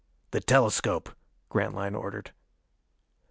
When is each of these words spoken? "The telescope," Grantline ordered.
"The 0.31 0.41
telescope," 0.41 1.15
Grantline 1.49 1.93
ordered. 1.93 2.31